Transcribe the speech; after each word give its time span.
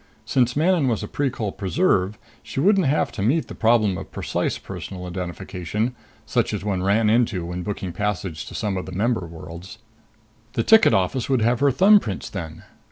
Since 0.25 0.55
Manon 0.55 0.87
was 0.87 1.03
a 1.03 1.07
Precol 1.07 1.51
preserve, 1.51 2.17
she 2.41 2.59
wouldn't 2.59 2.87
have 2.87 3.11
to 3.11 3.21
meet 3.21 3.47
the 3.47 3.53
problem 3.53 3.99
of 3.99 4.11
precise 4.11 4.57
personal 4.57 5.05
identification, 5.05 5.93
such 6.25 6.55
as 6.55 6.65
one 6.65 6.81
ran 6.81 7.07
into 7.07 7.45
when 7.45 7.61
booking 7.61 7.91
passage 7.93 8.47
to 8.47 8.55
some 8.55 8.77
of 8.77 8.87
the 8.87 8.91
member 8.93 9.27
worlds. 9.27 9.77
The 10.53 10.63
ticket 10.63 10.95
office 10.95 11.29
would 11.29 11.43
have 11.43 11.59
her 11.59 11.69
thumbprints 11.69 12.31
then. 12.31 12.63